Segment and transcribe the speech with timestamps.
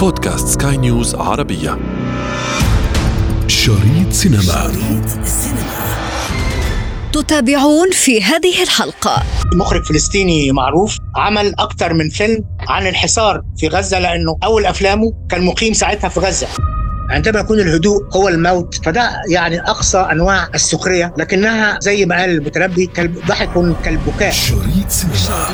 [0.00, 1.78] بودكاست سكاي نيوز عربية.
[3.46, 4.42] شريط سينما.
[4.42, 5.26] شريط
[7.12, 9.22] تتابعون في هذه الحلقة.
[9.54, 15.44] مخرج فلسطيني معروف عمل أكتر من فيلم عن الحصار في غزة لأنه أول أفلامه كان
[15.44, 16.48] مقيم ساعتها في غزة.
[17.10, 22.90] عندما يكون الهدوء هو الموت فده يعني أقصى أنواع السخرية لكنها زي ما قال المتنبي
[23.28, 23.50] ضحك
[23.84, 24.32] كالبكاء.
[24.32, 25.48] شريط سينما.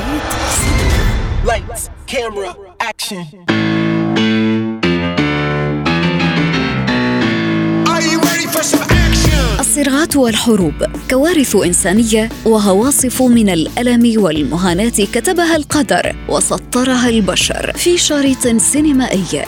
[1.45, 2.51] Lights, camera,
[2.89, 3.66] action.
[9.77, 10.73] الصراعات والحروب.
[11.09, 19.45] كوارث إنسانية وهواصف من الألم والمهاناة كتبها القدر وسطرها البشر في شريط سينمائي.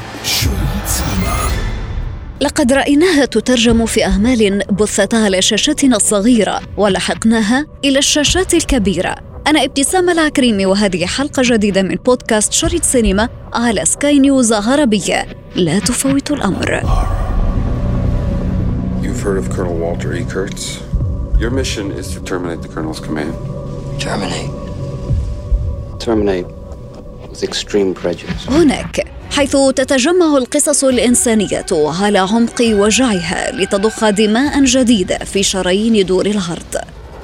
[2.42, 9.16] لقد رأيناها تترجم في أعمال بثتها على شاشتنا الصغيرة ولحقناها إلى الشاشات الكبيرة.
[9.48, 15.26] أنا ابتسام العكريمي وهذه حلقة جديدة من بودكاست شريط سينما على سكاي نيوز عربية.
[15.56, 16.84] لا تفوت الأمر.
[19.02, 20.26] You've heard of Colonel Walter E.
[20.26, 20.82] Kurtz?
[21.42, 23.34] Your mission is to terminate the Colonel's command.
[24.00, 24.52] Terminate.
[26.00, 26.48] Terminate
[27.30, 28.48] with extreme prejudice.
[28.50, 36.76] هناك حيث تتجمع القصص الإنسانية على عمق وجعها لتضخ دماء جديدة في شرايين دور العرض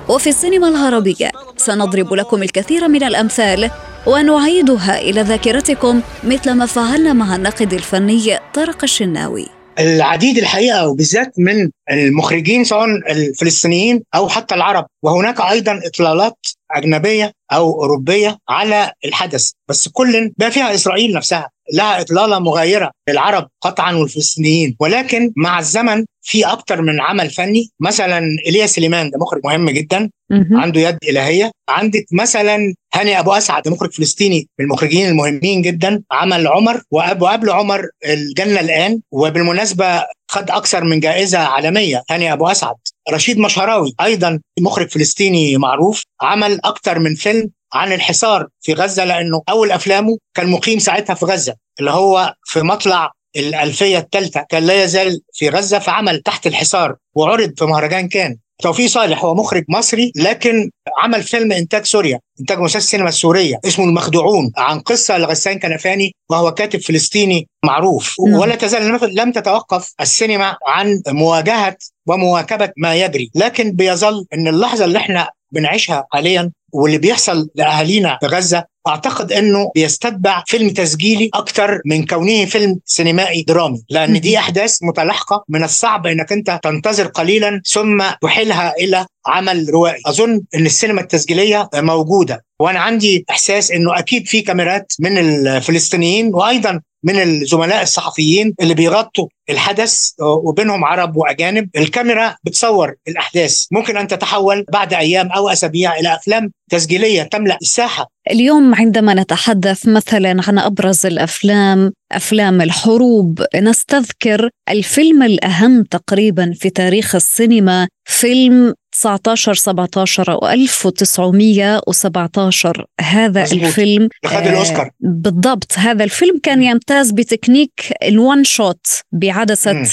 [0.10, 3.72] وفي السينما العربية سنضرب لكم الكثير من الأمثال
[4.06, 11.70] ونعيدها إلى ذاكرتكم مثل ما فعلنا مع الناقد الفني طارق الشناوي العديد الحقيقة وبالذات من
[11.92, 16.38] المخرجين سواء الفلسطينيين أو حتى العرب وهناك أيضا إطلالات
[16.72, 19.52] أجنبية أو أوروبية على الحدث.
[19.70, 24.76] بس كل ما فيها إسرائيل نفسها لها إطلالة مغايرة للعرب قطعا والفلسطينيين.
[24.80, 27.70] ولكن مع الزمن في أكتر من عمل فني.
[27.80, 30.10] مثلا ايليا سليمان ده مخرج مهم جدا.
[30.52, 31.52] عنده يد إلهية.
[31.70, 36.04] عندك مثلا هاني أبو أسعد مخرج فلسطيني من المخرجين المهمين جدا.
[36.12, 39.02] عمل عمر وابو قبل عمر الجنة الآن.
[39.12, 42.04] وبالمناسبة خد أكثر من جائزة عالمية.
[42.12, 42.76] هاني أبو أسعد.
[43.12, 49.42] رشيد مشهراوي أيضا مخرج فلسطيني معروف عمل أكثر من فيلم عن الحصار في غزة لأنه
[49.50, 54.46] أول أفلامه كان مقيم ساعتها في غزة اللي هو في مطلع الألفية الثالثة.
[54.50, 58.38] كان لا يزال في غزة فعمل تحت الحصار وعرض في مهرجان كان.
[58.62, 60.70] توفيق صالح هو مخرج مصري لكن
[61.04, 66.54] عمل فيلم إنتاج سوريا إنتاج مؤسسه السينما السورية اسمه المخدوعون عن قصة لغسان كنفاني وهو
[66.54, 68.40] كاتب فلسطيني معروف نعم.
[68.40, 71.78] ولا تزال لم تتوقف السينما عن مواجهة
[72.08, 78.28] ومواكبة ما يجري لكن بيظل إن اللحظة اللي إحنا بنعيشها حاليا واللي بيحصل لأهالينا في
[78.28, 84.78] غزة أعتقد إنه بيستتبع فيلم تسجيلي أكتر من كونه فيلم سينمائي درامي لأن دي أحداث
[84.84, 90.02] متلاحقة من الصعب إنك أنت تنتظر قليلا ثم تحيلها إلى عمل روائي.
[90.06, 92.45] أظن إن السينما التسجيلية موجودة.
[92.62, 99.28] وأنا عندي إحساس إنه أكيد في كاميرات من الفلسطينيين وأيضا من الزملاء الصحفيين اللي بيغطوا
[99.50, 101.70] الحدث وبينهم عرب وأجانب.
[101.78, 103.66] الكاميرا بتصور الأحداث.
[103.72, 108.08] ممكن أن تتحول بعد أيام أو أسابيع إلى أفلام تسجيلية تملأ الساحة.
[108.32, 117.16] اليوم عندما نتحدث مثلا عن أبرز الأفلام أفلام الحروب نستذكر الفيلم الأهم تقريبا في تاريخ
[117.16, 123.64] السينما فيلم 19 17 أو 1917 هذا مزبوط.
[123.64, 124.90] الفيلم خد الأوسكار.
[125.00, 128.88] بالضبط هذا الفيلم كان يمتاز بتكنيك الوان شوت.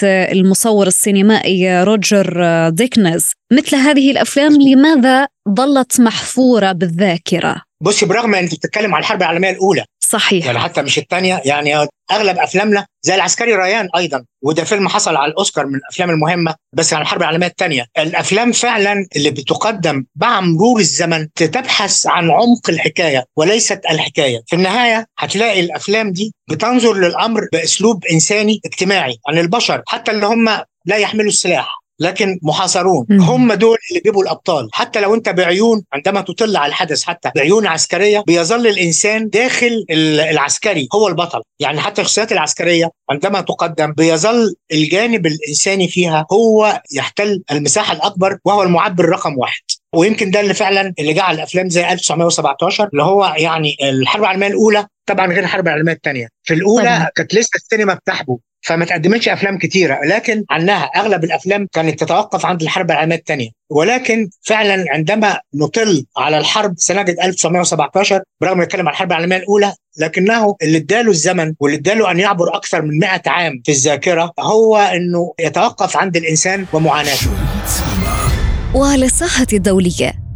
[0.05, 8.35] آه، المصور السينمائي روجر آه، ديكنز مثل هذه الأفلام لماذا ظلت محفورة بالذاكرة؟ بصي برغم
[8.35, 10.47] إن أنت بتتكلم على الحرب العالمية الأولى صحيح.
[10.47, 15.33] يعني حتى مش الثانية يعني أغلب أفلامنا زي العسكري ريان أيضا وده فيلم حصل على
[15.33, 17.87] الأوسكار من الأفلام المهمة بس عن الحرب العالمية الثانية.
[17.99, 24.43] الأفلام فعلا اللي بتقدم مع مرور الزمن تبحث عن عمق الحكاية وليست الحكاية.
[24.47, 30.49] في النهاية هتلاقي الأفلام دي بتنظر للأمر بأسلوب إنساني اجتماعي عن البشر حتى اللي هم
[30.87, 31.82] لا يحملوا السلاح.
[32.03, 33.07] لكن محاصرون.
[33.11, 34.69] هم دول اللي بيبقوا الأبطال.
[34.73, 40.21] حتى لو أنت بعيون عندما تطل على الحدث حتى بعيون عسكرية بيظل الإنسان داخل ال-
[40.21, 41.41] العسكري هو البطل.
[41.61, 48.63] يعني حتى الشخصيات العسكرية عندما تقدم بيظل الجانب الإنساني فيها هو يحتل المساحة الأكبر وهو
[48.63, 49.61] المعبر رقم واحد.
[49.95, 54.87] ويمكن ده اللي فعلا اللي جعل الأفلام زي 1917 اللي هو يعني الحرب العالمية الأولى
[55.07, 56.29] طبعا غير الحرب العالمية الثانية.
[56.43, 56.85] في الأولى.
[57.17, 58.41] كانت لسه السينما بتحبو.
[58.63, 64.29] فما تقدمتش أفلام كتيرة لكن عنها أغلب الأفلام كانت تتوقف عند الحرب العالمية الثانية ولكن
[64.43, 70.57] فعلا عندما نطل على الحرب سنجد 1917 برغم ما نتكلم عن الحرب العالمية الأولى لكنه
[70.63, 75.35] اللي اداله الزمن واللي اداله أن يعبر أكثر من 100 عام في الذاكرة هو إنه
[75.41, 77.17] يتوقف عند الإنسان ومعاناته.
[77.17, 78.29] شريط سينما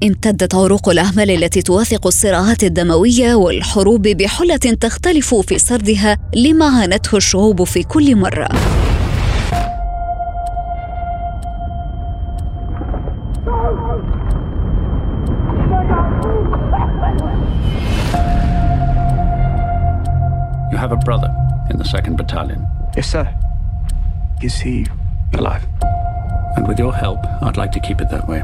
[0.03, 7.65] امتدت عروق الأعمال التي توثق الصراعات الدموية والحروب بحلة تختلف في سردها لما عانته الشعوب
[7.65, 8.49] في كل مرة
[20.73, 21.31] You have a brother
[21.71, 22.67] in the 2nd Battalion.
[22.97, 23.27] Yes, sir.
[24.43, 24.87] Is he
[25.33, 25.65] alive?
[26.57, 28.43] And with your help, I'd like to keep it that way.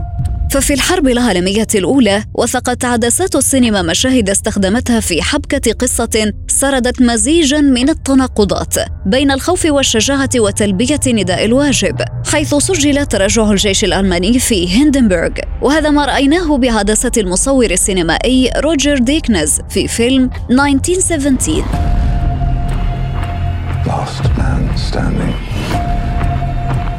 [0.53, 7.89] ففي الحرب العالمية الأولى وثقت عدسات السينما مشاهد استخدمتها في حبكة قصة سردت مزيجا من
[7.89, 8.75] التناقضات
[9.07, 11.97] بين الخوف والشجاعة وتلبية نداء الواجب
[12.33, 15.31] حيث سجل تراجع الجيش الألماني في هندنبرغ
[15.63, 21.65] وهذا ما رأيناه بعدسة المصور السينمائي روجر ديكنز في فيلم 1917
[23.87, 25.35] Last man standing.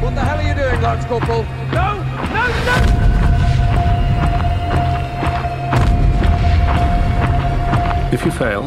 [0.02, 1.44] What the hell are you doing, Lance Corporal?
[1.72, 1.88] No!
[2.34, 2.93] No, no!
[8.24, 8.64] If you fail,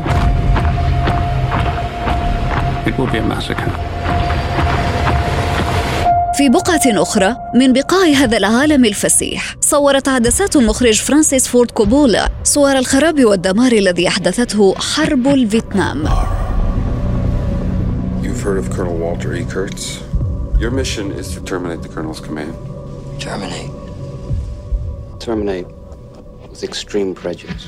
[2.86, 3.72] it will be a massacre.
[6.36, 12.78] في بقعة أخرى من بقاع هذا العالم الفسيح صورت عدسات المخرج فرانسيس فورد كوبولا صور
[12.78, 16.08] الخراب والدمار الذي أحدثته حرب الفيتنام
[18.24, 19.44] You've heard of Colonel Walter E.
[19.46, 20.04] Kurtz?
[20.60, 22.54] Your mission is to terminate the Colonel's command.
[23.20, 23.72] Terminate.
[25.20, 25.68] Terminate
[26.50, 27.68] with extreme prejudice.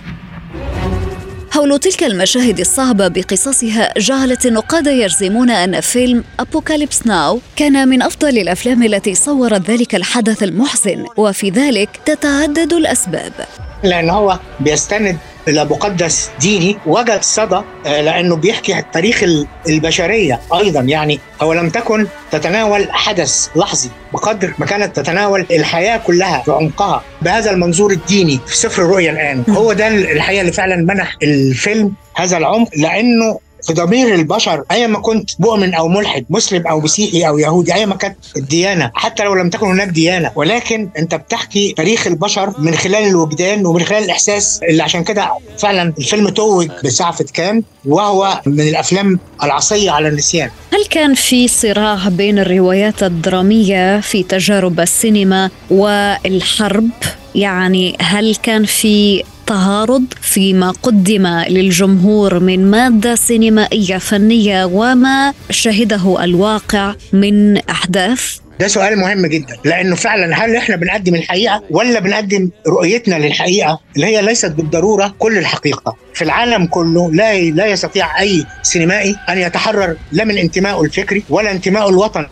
[1.59, 8.37] هول تلك المشاهد الصعبة بقصصها جعلت النقاد يجزمون أن فيلم أبوكاليبس ناو كان من أفضل
[8.37, 13.31] الأفلام التي صورت ذلك الحدث المحزن وفي ذلك تتعدد الأسباب.
[13.83, 15.17] لأن هو بيستند
[15.47, 20.79] إلى مقدس ديني وجد صدى آه، لأنه بيحكي تاريخ ال- البشرية أيضا.
[20.81, 27.03] يعني هو لم تكن تتناول حدث لحظي بقدر ما كانت تتناول الحياة كلها في عمقها
[27.21, 29.43] بهذا المنظور الديني في سفر الرؤيا الآن.
[29.49, 34.99] هو ده الحقيقة اللي فعلا منح الفيلم هذا العمق لأنه في ضمير البشر ايا ما
[34.99, 39.33] كنت مؤمن أو ملحد مسلم أو مسيحي أو يهودي ايا ما كانت الديانة حتى لو
[39.35, 44.59] لم تكن هناك ديانة ولكن أنت بتحكي تاريخ البشر من خلال الوجدان ومن خلال الإحساس
[44.69, 50.85] اللي عشان كده فعلا الفيلم توج بسعفه كان وهو من الأفلام العصية على النسيان هل
[50.85, 56.89] كان في صراع بين الروايات الدرامية في تجارب السينما والحرب؟
[57.35, 66.95] يعني هل كان في تعارض فيما قدم للجمهور من مادة سينمائية فنية وما شهده الواقع
[67.13, 69.57] من أحداث؟ ده سؤال مهم جدا.
[69.63, 75.37] لأنه فعلا هل إحنا بنقدم الحقيقة ولا بنقدم رؤيتنا للحقيقة؟ اللي هي ليست بالضرورة كل
[75.37, 75.95] الحقيقة.
[76.13, 81.51] في العالم كله لا لا يستطيع أي سينمائي أن يتحرر لا من انتمائه الفكري ولا
[81.51, 82.27] انتمائه الوطني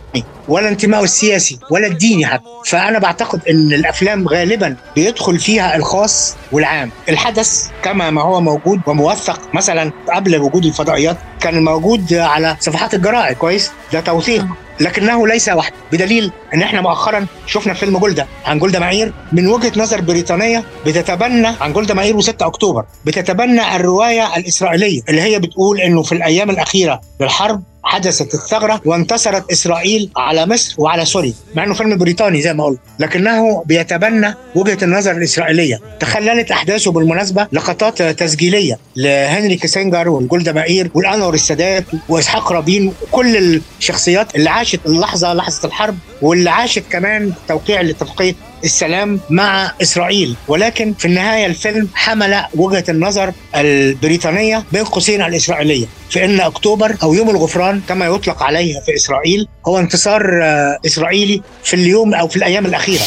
[0.48, 2.42] ولا انتمائه السياسي ولا الديني حتى.
[2.66, 6.90] فأنا بعتقد إن الأفلام غالبا بيدخل فيها الخاص والعام.
[7.08, 13.36] الحدث كما ما هو موجود وموثق مثلا قبل وجود الفضائيات كان موجود على صفحات الجرائد.
[13.36, 14.44] كويس؟ ده توثيق.
[14.80, 15.74] لكنه ليس وحده.
[15.92, 21.46] بدليل إن إحنا مؤخرا شفنا فيلم جولدا عن جولدا مائير من وجهة نظر بريطانية بتتبنى
[21.60, 22.84] عن جولدا مائير و6 أكتوبر.
[23.04, 30.10] بتتبنى الرواية الإسرائيلية اللي هي بتقول إنه في الأيام الأخيرة للحرب حدثت الثغرة وانتصرت إسرائيل
[30.16, 35.10] على مصر وعلى سوريا مع إنه فيلم بريطاني زي ما قلت لكنه بيتبنى وجهة النظر
[35.10, 43.60] الإسرائيلية تخللت أحداثه بالمناسبة لقطات تسجيلية لهنري كيسنجر والجولدا مائير والأنور السادات وإسحاق رابين وكل
[43.80, 48.34] الشخصيات اللي عاشت اللحظة لحظة الحرب واللي عاشت كمان توقيع لاتفاقيه
[48.64, 56.24] السلام مع إسرائيل ولكن في النهاية الفيلم حمل وجهة النظر البريطانية بين قوسين الإسرائيلية في
[56.24, 61.74] إن أكتوبر أو يوم الغفران كما يطلق عليه في إسرائيل هو انتصار آه، إسرائيلي في
[61.74, 63.02] اليوم أو في الأيام الأخيرة.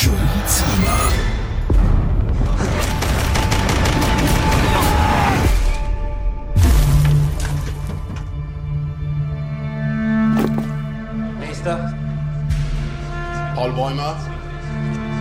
[13.56, 14.41] Paul Bäumer.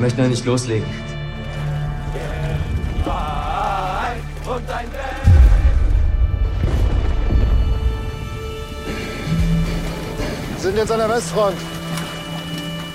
[0.00, 0.86] Möchte noch nicht loslegen.
[10.56, 11.56] Sind jetzt an der Westfront.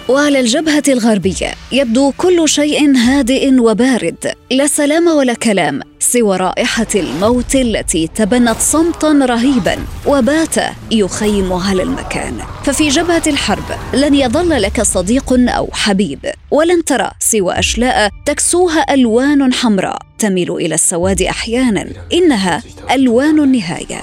[0.10, 7.56] وعلى الجبهة الغربية يبدو كل شيء هادئ وبارد لا سلام ولا كلام سوى رائحة الموت
[7.56, 10.56] التي تبنت صمتا رهيبا وبات
[10.92, 16.20] يخيم على المكان ففي جبهة الحرب لن يظل لك صديق أو حبيب
[16.52, 24.02] ولن ترى سوى أشلاء تكسوها ألوان حمراء تميل إلى السواد أحيانا إنها ألوان النهاية.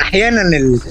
[0.00, 0.42] أحيانا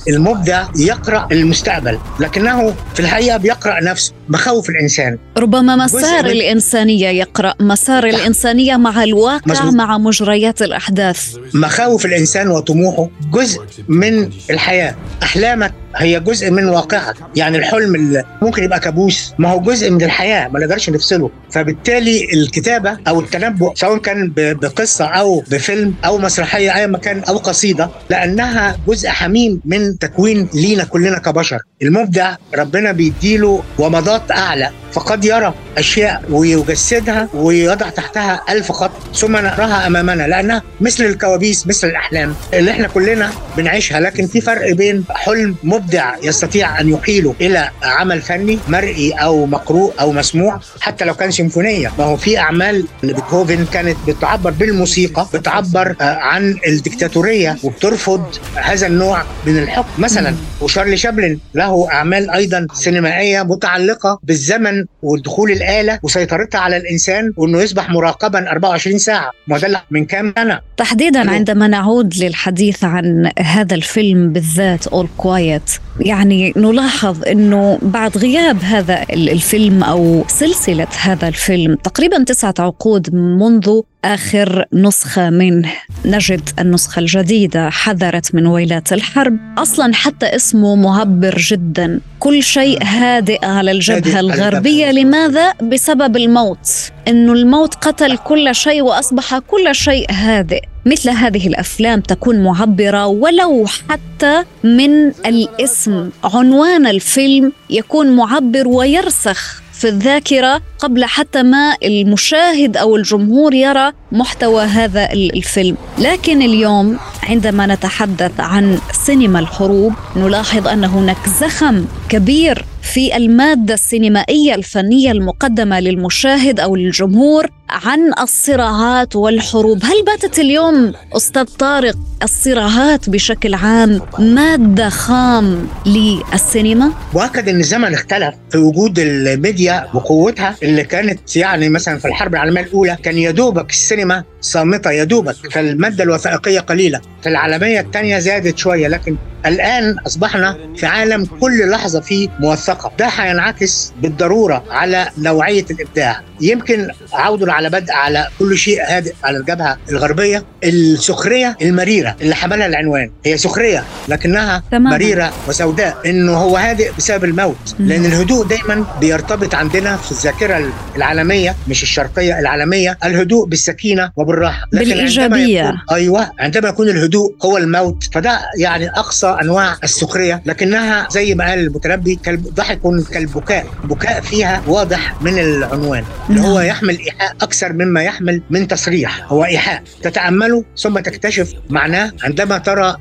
[0.08, 5.18] المبدع يقرأ المستقبل لكنه في الحقيقة بيقرأ نفسه مخاوف الإنسان.
[5.38, 9.74] ربما مسار الإنسانية يقرأ مسار الإنسانية مع الواقع مزبوط.
[9.74, 11.36] مع مجريات الأحداث.
[11.54, 14.96] مخاوف الإنسان وطموحه جزء من الحياة.
[15.24, 19.34] أحلامك هي جزء من واقعك يعني الحلم اللي ممكن يبقى كابوس.
[19.38, 21.30] ما هو جزء من الحياة ما نقدرش نفصله.
[21.52, 27.90] فبالتالي الكتابة أو التنبؤ سواء كان بقصة أو بفيلم أو مسرحية اي مكان أو قصيدة
[28.10, 31.60] لأنها جزء حميم من تكوين لينا كلنا كبشر.
[31.82, 34.70] المبدع ربنا بيديله ومضات أعلى.
[34.92, 40.28] فقد يرى أشياء ويجسدها ويضع تحتها ألف خط ثم نراها أمامنا.
[40.28, 44.00] لأنها مثل الكوابيس مثل الأحلام اللي إحنا كلنا بنعيشها.
[44.00, 45.87] لكن في فرق بين حلم مبدع
[46.24, 51.92] يستطيع أن يحيله إلى عمل فني مرئي أو مقروء أو مسموع حتى لو كان سيمفونية.
[52.00, 58.26] ما هو في أعمال لبيتهوفن كانت بتعبر بالموسيقى بتعبر آه، عن الدكتاتورية وبترفض
[58.56, 59.88] هذا النوع من الحكم.
[59.98, 67.62] مثلا وشارلي شابلن له أعمال أيضا سينمائية متعلقة بالزمن ودخول الآلة وسيطرتها على الإنسان وإنه
[67.62, 69.32] يصبح مراقبا 24 ساعة.
[69.48, 75.72] ما ده من كام سنة؟ تحديدا عندما نعود للحديث عن هذا الفيلم بالذات اول كوايت
[76.00, 83.82] يعني نلاحظ إنه بعد غياب هذا الفيلم أو سلسلة هذا الفيلم تقريبا تسعة عقود منذ
[84.06, 85.72] آخر نسخة منه.
[86.06, 89.38] نجد النسخة الجديدة حذرت من ويلات الحرب.
[89.58, 92.00] أصلا حتى اسمه مهبر جدا.
[92.20, 94.20] كل شيء هادئ على الجبهة.
[94.20, 94.92] الغربية.
[94.92, 96.92] لماذا؟ بسبب الموت.
[97.08, 100.62] إنه الموت قتل كل شيء وأصبح كل شيء هادئ.
[100.88, 106.10] مثل هذه الأفلام تكون معبرة ولو حتى من الاسم.
[106.24, 114.64] عنوان الفيلم يكون معبر ويرسخ في الذاكرة قبل حتى ما المشاهد أو الجمهور يرى محتوى
[114.64, 115.78] هذا الفيلم.
[115.98, 124.56] لكن اليوم عندما نتحدث عن سينما الحروب نلاحظ أن هناك زخم كبير في المادة السينمائية
[124.56, 127.50] الفنية المقدمة للمشاهد أو للجمهور.
[127.70, 137.50] عن الصراعات والحروب، هل باتت اليوم أستاذ طارق الصراعات بشكل عام مادة خام للسينما؟ مؤكد
[137.50, 142.98] إن الزمن اختلف في وجود الميديا وقوتها اللي كانت يعني مثلا في الحرب العالمية الأولى
[143.04, 150.00] كان يدوبك السينما صامتة يدوبك فالمادة الوثائقية قليلة، في العالمية الثانية زادت شوية لكن الآن
[150.08, 152.92] أصبحنا في عالم كل لحظة فيه موثقة.
[153.00, 156.22] ده هينعكس بالضرورة على نوعية الإبداع.
[156.42, 162.16] يمكن عودة على بدء على كل شيء هادئ على الجبهه الغربية السخرية المريرة.
[162.22, 163.12] اللي حملها العنوان.
[163.26, 164.94] هي سخرية لكنها تمام.
[164.94, 165.98] مريرة وسوداء.
[166.06, 167.76] إنه هو هادئ بسبب الموت.
[167.80, 172.98] لأن الهدوء دايما بيرتبط عندنا في الذاكرة العالمية مش الشرقية العالمية.
[173.06, 174.66] الهدوء بالسكينة وبالراحة.
[174.74, 175.62] لكن بالإيجابية.
[175.62, 176.32] عندما يكون أيوه.
[176.40, 180.42] عندما يكون الهدوء هو الموت فده يعني أقصى أنواع السخرية.
[180.46, 182.80] لكنها زي ما قال المتنبي ضحك
[183.12, 183.66] كالبكاء.
[183.84, 186.04] بكاء فيها واضح من العنوان.
[186.30, 186.68] اللي هو نعم.
[186.68, 189.32] يحمل إيحاء أكثر مما يحمل من تصريح.
[189.32, 189.84] هو إيحاء.
[190.04, 192.96] تتأمله ثم تكتشف معناه عندما ترى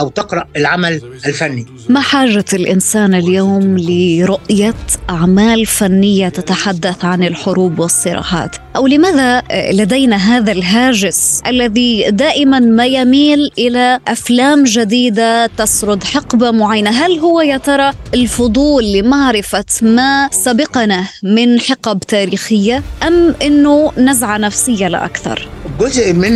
[0.00, 1.66] أو تقرأ العمل الفني.
[1.88, 4.74] ما حاجة الإنسان اليوم لرؤية
[5.10, 9.42] أعمال فنية تتحدث عن الحروب والصراعات؟ أو لماذا
[9.72, 17.40] لدينا هذا الهاجس الذي دائما ما يميل إلى أفلام جديدة تسرد حقبة معينة؟ هل هو
[17.40, 25.48] يا ترى الفضول لمعرفة ما سبقنا من حقب تاريخية؟ أم إنه نزعة نفسية لا أكثر
[25.80, 26.34] جزء من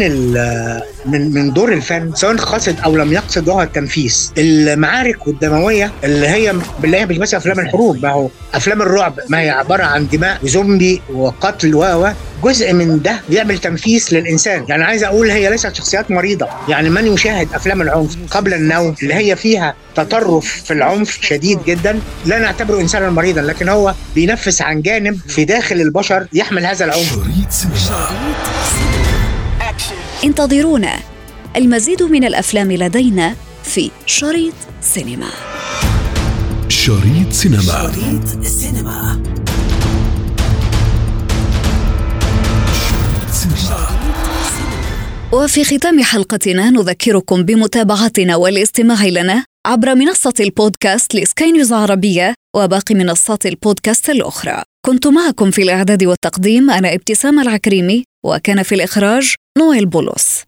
[1.07, 6.55] من من دور الفن سواء قصد أو لم يقصد وهو التنفيذ المعارك والدموية اللي هي
[6.79, 11.03] بنلاقيها مش بس أفلام الحروب ما هو أفلام الرعب ما هي عبارة عن دماء وزومبي
[11.15, 12.09] وقتل و
[12.45, 14.65] جزء من ده بيعمل تنفيس للإنسان.
[14.69, 16.49] يعني عايز أقول هي ليست شخصيات مريضة.
[16.69, 22.01] يعني من يشاهد أفلام العنف قبل النوم اللي هي فيها تطرف في العنف شديد جدا؟
[22.27, 27.19] لا نعتبره انسانا مريضا لكن هو بينفس عن جانب في داخل البشر يحمل هذا العنف.
[30.25, 31.01] انتظرونا.
[31.57, 35.29] المزيد من الأفلام لدينا في شريط سينما.
[36.69, 37.63] شريط سينما.
[37.63, 39.23] شريط سينما.
[45.33, 53.47] وفي ختام حلقتنا نذكركم بمتابعتنا والاستماع لنا عبر منصة البودكاست لسكاي نيوز عربية وباقي منصات
[53.47, 54.63] البودكاست الأخرى.
[54.87, 58.05] كنت معكم في الإعداد والتقديم أنا إبتسام العكريمي.
[58.25, 60.45] وكان في الإخراج نويل بولس